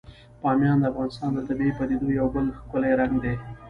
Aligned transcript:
بامیان 0.41 0.77
د 0.81 0.85
افغانستان 0.91 1.29
د 1.33 1.39
طبیعي 1.47 1.73
پدیدو 1.79 2.07
یو 2.19 2.27
بل 2.35 2.45
ښکلی 2.59 2.91
رنګ 2.99 3.13
دی. 3.23 3.33